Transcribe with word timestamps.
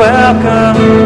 welcome 0.00 0.99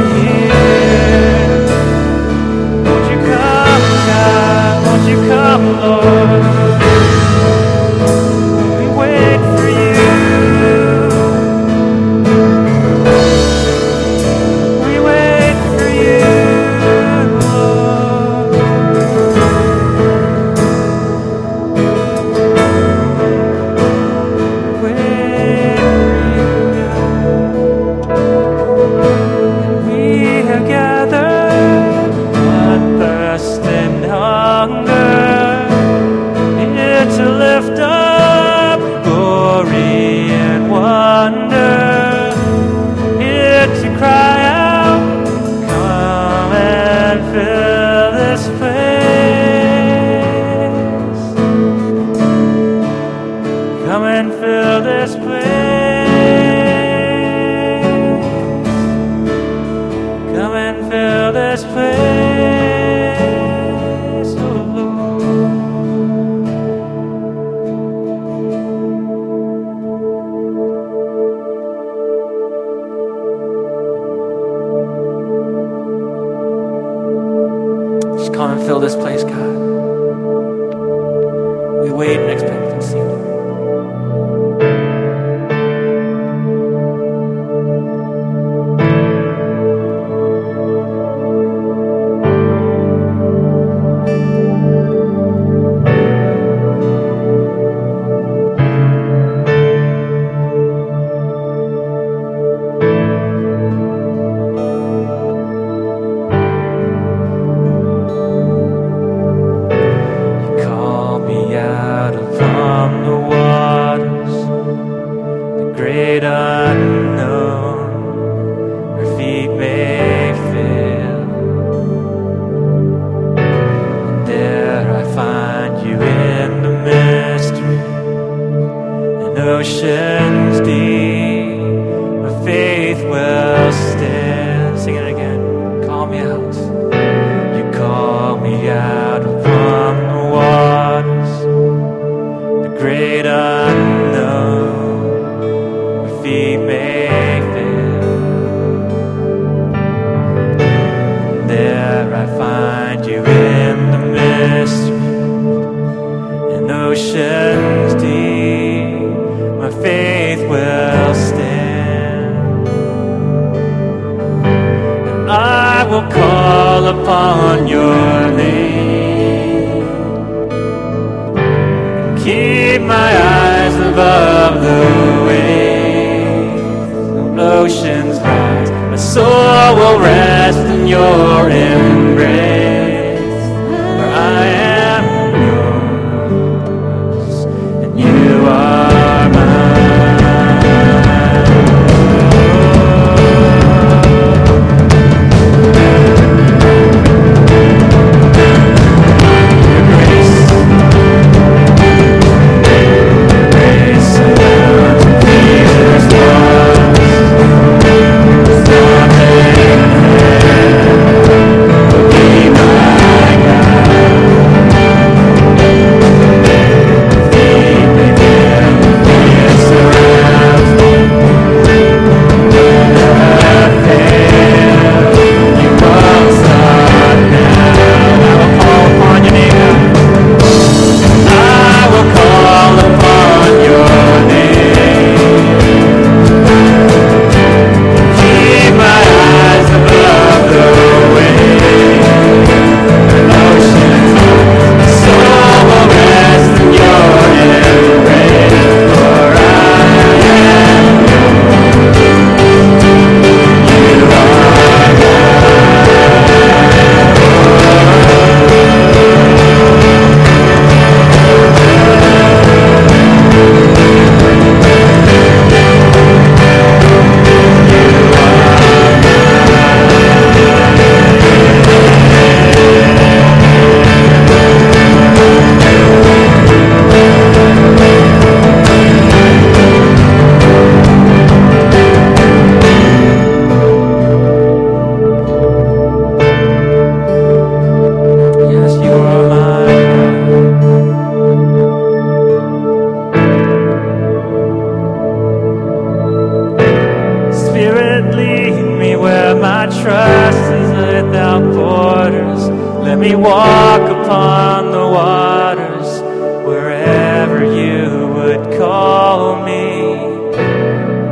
upon 304.14 304.70
the 304.70 304.86
waters, 305.00 306.00
wherever 306.46 307.44
you 307.44 308.06
would 308.14 308.56
call 308.56 309.44
me. 309.44 309.64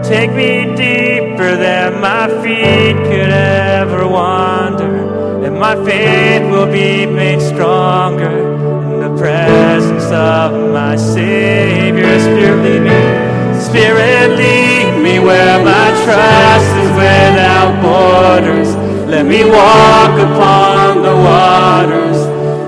Take 0.08 0.30
me 0.30 0.76
deeper 0.76 1.56
than 1.56 2.00
my 2.00 2.28
feet 2.42 2.94
could 3.08 3.32
ever 3.32 4.06
wander, 4.06 5.44
and 5.44 5.58
my 5.58 5.74
faith 5.84 6.48
will 6.48 6.70
be 6.70 7.04
made 7.06 7.40
stronger 7.40 8.54
in 8.92 9.00
the 9.00 9.18
presence 9.18 10.04
of 10.12 10.52
my 10.72 10.94
Savior. 10.94 12.20
Spirit, 12.20 12.62
lead 12.62 12.82
me. 12.82 13.60
Spirit, 13.60 14.28
lead 14.38 15.02
me 15.02 15.18
where 15.18 15.58
my 15.64 15.88
trust 16.04 16.70
is 16.84 16.90
without 17.02 17.72
borders. 17.82 18.76
Let 19.08 19.26
me 19.26 19.44
walk 19.44 20.14
upon 20.20 21.02
the 21.02 21.16
waters 21.16 22.21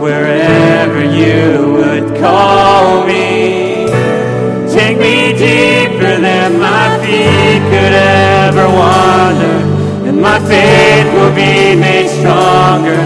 wherever 0.04 1.02
you 1.02 1.72
would 1.72 2.20
call 2.20 3.06
me. 3.06 3.86
Take 4.68 4.98
me 4.98 5.32
deeper 5.32 6.20
than 6.20 6.60
my 6.60 6.98
feet 7.00 7.62
could 7.72 7.94
ever 7.94 8.66
wander, 8.68 9.56
and 10.06 10.20
my 10.20 10.38
faith 10.40 11.08
will 11.14 11.34
be 11.34 11.74
made 11.80 12.08
stronger. 12.18 13.00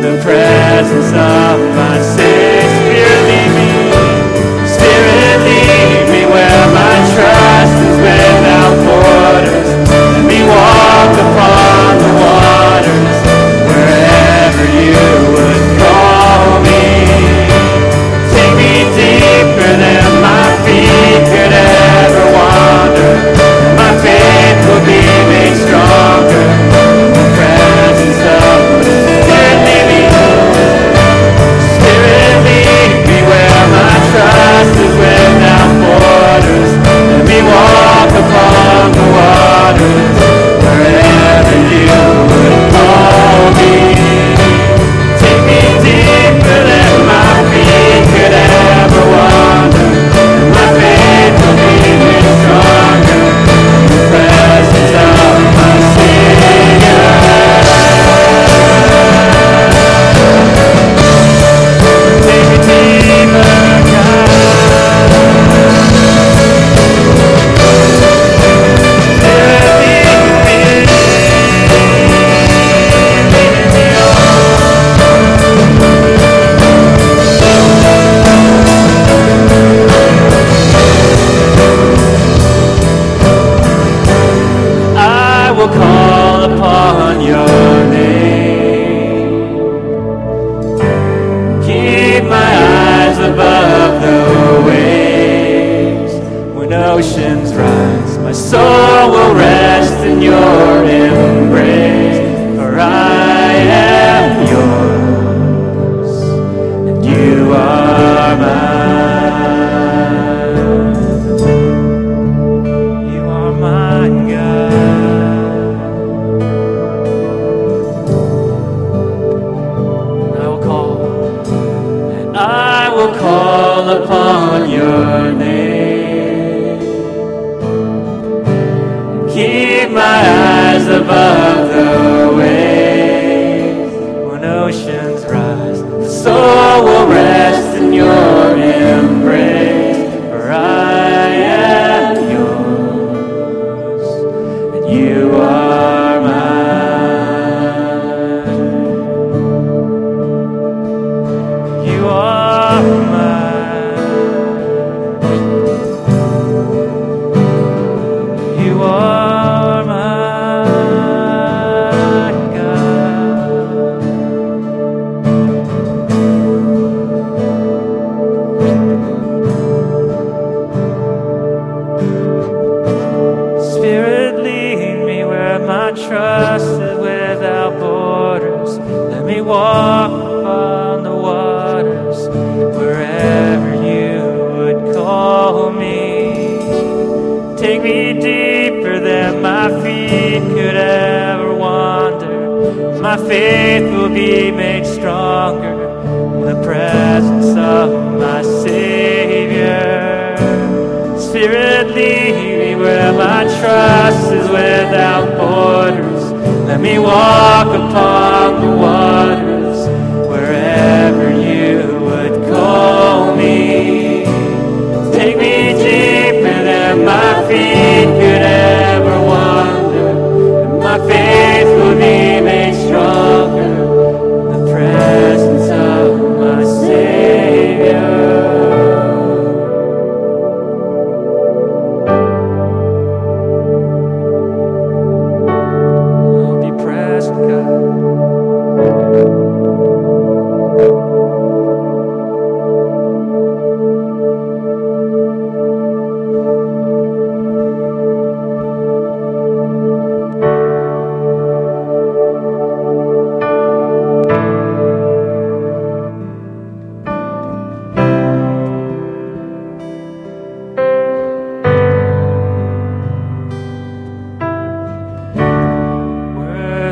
The 0.00 0.18
presence 0.24 1.12
of 1.12 1.58
my 1.76 2.00
Savior. 2.00 3.41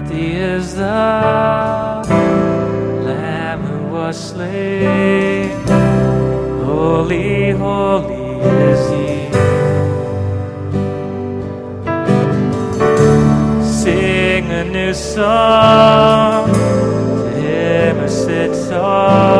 Worthy 0.01 0.33
is 0.33 0.77
the 0.77 0.83
Lamb 3.05 3.61
who 3.61 3.93
was 3.93 4.31
slain. 4.31 5.51
Holy, 6.65 7.51
holy 7.51 8.41
is 8.41 8.83
He. 8.93 9.31
Sing 13.83 14.51
a 14.51 14.65
new 14.65 14.95
song 14.95 16.51
to 16.51 17.31
Him 17.39 17.97
who 17.99 18.09
sits 18.09 18.71
on. 18.71 19.40